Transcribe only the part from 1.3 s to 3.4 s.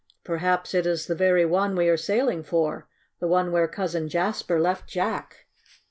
one we are sailing for the